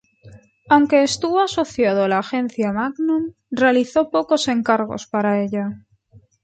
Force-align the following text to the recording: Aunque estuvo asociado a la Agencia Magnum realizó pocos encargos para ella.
Aunque 0.67 1.03
estuvo 1.03 1.41
asociado 1.41 2.03
a 2.03 2.07
la 2.07 2.17
Agencia 2.17 2.73
Magnum 2.73 3.33
realizó 3.51 4.09
pocos 4.09 4.47
encargos 4.47 5.05
para 5.05 5.43
ella. 5.43 5.77